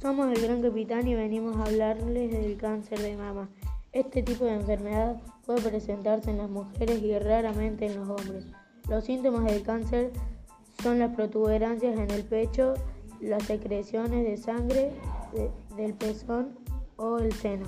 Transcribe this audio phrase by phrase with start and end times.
[0.00, 3.48] Somos el Gran Capitán y venimos a hablarles del cáncer de mama.
[3.92, 8.46] Este tipo de enfermedad puede presentarse en las mujeres y raramente en los hombres.
[8.88, 10.12] Los síntomas del cáncer
[10.84, 12.74] son las protuberancias en el pecho,
[13.20, 14.92] las secreciones de sangre
[15.76, 16.56] del pezón
[16.96, 17.66] o el seno.